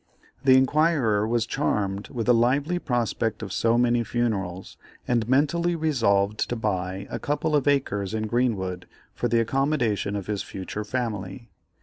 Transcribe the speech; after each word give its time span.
The 0.43 0.57
inquirer 0.57 1.27
was 1.27 1.45
charmed 1.45 2.07
with 2.09 2.25
the 2.25 2.33
lively 2.33 2.79
prospect 2.79 3.43
of 3.43 3.53
so 3.53 3.77
many 3.77 4.03
funerals, 4.03 4.75
and 5.07 5.29
mentally 5.29 5.75
resolved 5.75 6.49
to 6.49 6.55
buy 6.55 7.05
a 7.11 7.19
couple 7.19 7.55
of 7.55 7.67
acres 7.67 8.15
in 8.15 8.25
Greenwood 8.25 8.87
for 9.13 9.27
the 9.27 9.39
accommodation 9.39 10.15
of 10.15 10.25
his 10.25 10.41
future 10.41 10.83
family. 10.83 11.51